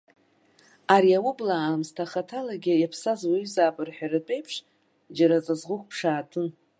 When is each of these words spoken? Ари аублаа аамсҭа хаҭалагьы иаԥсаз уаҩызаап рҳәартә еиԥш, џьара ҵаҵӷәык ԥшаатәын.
Ари 0.95 1.11
аублаа 1.19 1.59
аамсҭа 1.67 2.11
хаҭалагьы 2.11 2.73
иаԥсаз 2.77 3.21
уаҩызаап 3.29 3.77
рҳәартә 3.87 4.31
еиԥш, 4.35 4.53
џьара 5.15 5.45
ҵаҵӷәык 5.45 5.81
ԥшаатәын. 5.89 6.47